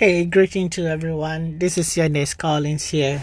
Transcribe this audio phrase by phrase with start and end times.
[0.00, 1.58] Hey, greeting to everyone.
[1.58, 3.20] This is your Nurse Collins here.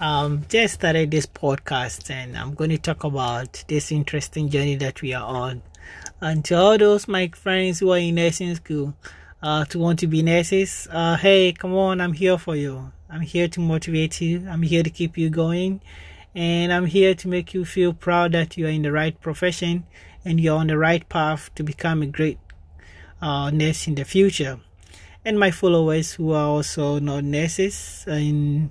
[0.00, 5.00] Um, just started this podcast and I'm going to talk about this interesting journey that
[5.00, 5.62] we are on.
[6.20, 8.96] And to all those my friends who are in nursing school,
[9.44, 12.90] uh, to want to be nurses, uh, hey, come on, I'm here for you.
[13.08, 14.44] I'm here to motivate you.
[14.50, 15.80] I'm here to keep you going.
[16.34, 19.86] And I'm here to make you feel proud that you are in the right profession
[20.24, 22.40] and you're on the right path to become a great
[23.22, 24.58] uh, nurse in the future
[25.28, 28.70] and my followers who are also not nurses and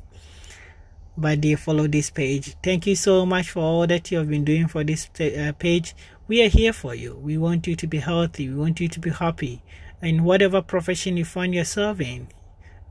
[1.19, 2.55] but they follow this page.
[2.61, 5.95] Thank you so much for all that you have been doing for this uh, page.
[6.27, 7.15] We are here for you.
[7.15, 8.49] We want you to be healthy.
[8.49, 9.63] We want you to be happy.
[10.01, 12.27] In whatever profession you find yourself in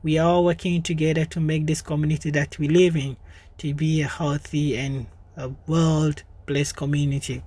[0.03, 3.17] we are all working together to make this community that we live in
[3.57, 7.43] to be a healthy and a world blessed community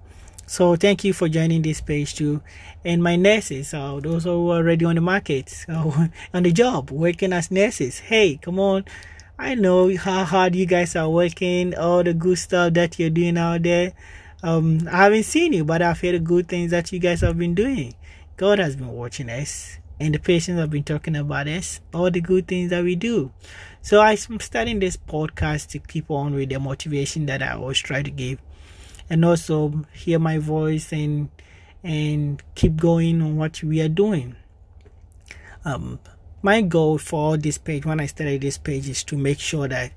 [0.50, 2.42] so thank you for joining this page too.
[2.84, 6.90] And my nurses, uh, those who are already on the market, uh, on the job,
[6.90, 8.00] working as nurses.
[8.00, 8.84] Hey, come on.
[9.38, 13.38] I know how hard you guys are working, all the good stuff that you're doing
[13.38, 13.92] out there.
[14.42, 17.38] Um, I haven't seen you, but I've heard the good things that you guys have
[17.38, 17.94] been doing.
[18.36, 22.20] God has been watching us, and the patients have been talking about us, all the
[22.20, 23.30] good things that we do.
[23.82, 28.02] So I'm starting this podcast to keep on with the motivation that I always try
[28.02, 28.40] to give
[29.10, 31.28] and also hear my voice and
[31.82, 34.36] and keep going on what we are doing.
[35.64, 35.98] Um,
[36.42, 39.92] my goal for this page, when I started this page, is to make sure that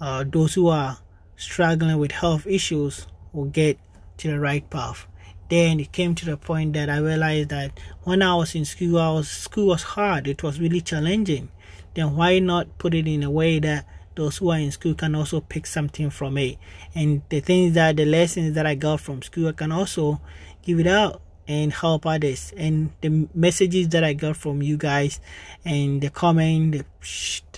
[0.00, 0.98] uh, those who are
[1.36, 3.78] struggling with health issues will get
[4.18, 5.06] to the right path.
[5.48, 8.98] Then it came to the point that I realized that when I was in school,
[8.98, 10.26] I was school was hard.
[10.26, 11.50] It was really challenging.
[11.94, 15.14] Then why not put it in a way that those who are in school can
[15.14, 16.58] also pick something from it.
[16.94, 20.20] And the things that the lessons that I got from school, I can also
[20.62, 22.52] give it out and help others.
[22.56, 25.20] And the messages that I got from you guys
[25.64, 26.84] and the comment, the,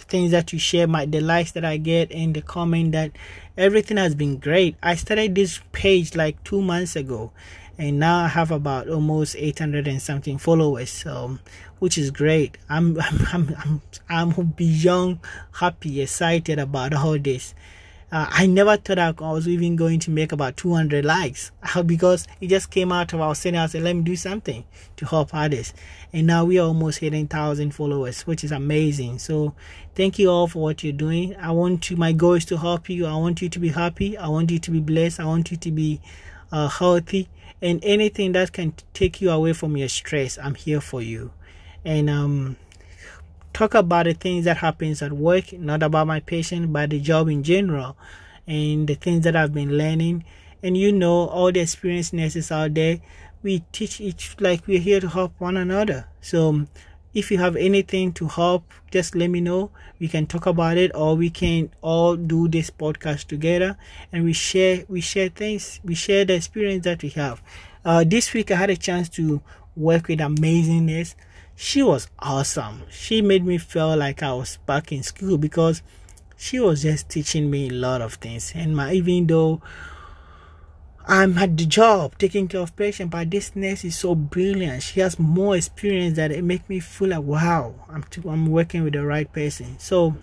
[0.08, 3.12] things that you share, my the likes that I get and the comment that
[3.56, 4.76] everything has been great.
[4.82, 7.32] I started this page like two months ago
[7.78, 11.38] and now I have about almost 800 and something followers, so,
[11.78, 12.56] which is great.
[12.68, 15.18] I'm, I'm, I'm, I'm, I'm beyond
[15.52, 17.54] happy, excited about all this.
[18.12, 21.50] Uh, I never thought I was even going to make about 200 likes
[21.86, 23.58] because it just came out of our center.
[23.58, 24.64] I said, let me do something
[24.96, 25.74] to help others.
[26.12, 29.18] And now we are almost hitting 1,000 followers, which is amazing.
[29.18, 29.54] So
[29.94, 31.34] thank you all for what you're doing.
[31.36, 33.06] I want to, my goal is to help you.
[33.06, 34.16] I want you to be happy.
[34.16, 35.18] I want you to be blessed.
[35.18, 36.00] I want you to be
[36.52, 37.28] uh, healthy
[37.62, 41.32] and anything that can take you away from your stress i'm here for you
[41.84, 42.56] and um
[43.56, 47.26] talk about the things that happens at work not about my patient but the job
[47.26, 47.96] in general
[48.46, 50.22] and the things that i've been learning.
[50.62, 53.00] And you know all the experienced nurses out there
[53.42, 56.06] we teach each like we're here to help one another.
[56.20, 56.66] So
[57.14, 59.70] if you have anything to help just let me know.
[59.98, 63.78] We can talk about it or we can all do this podcast together
[64.12, 67.40] and we share we share things we share the experience that we have.
[67.86, 69.40] Uh, this week i had a chance to
[69.76, 71.14] work with amazingness
[71.56, 75.82] she was awesome she made me feel like i was back in school because
[76.36, 79.60] she was just teaching me a lot of things and my even though
[81.08, 84.82] I'm at the job taking care of patients, but this nurse is so brilliant.
[84.82, 88.94] She has more experience that it makes me feel like wow, I'm I'm working with
[88.94, 89.78] the right person.
[89.78, 90.16] So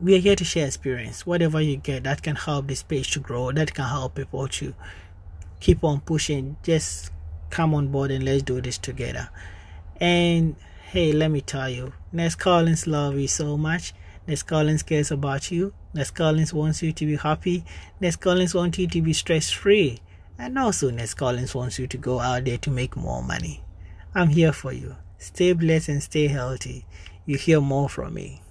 [0.00, 1.24] we are here to share experience.
[1.24, 4.74] Whatever you get that can help this page to grow, that can help people to
[5.60, 6.56] keep on pushing.
[6.64, 7.12] Just
[7.50, 9.30] come on board and let's do this together.
[10.00, 10.56] And
[10.90, 13.92] hey, let me tell you, Nurse Collins love you so much.
[14.26, 15.72] Nurse Collins cares about you.
[15.94, 17.64] Nurse Collins wants you to be happy.
[18.00, 20.00] Nurse Collins wants you to be stress free.
[20.38, 23.64] And also, Nurse Collins wants you to go out there to make more money.
[24.14, 24.96] I'm here for you.
[25.18, 26.84] Stay blessed and stay healthy.
[27.26, 28.42] You hear more from me.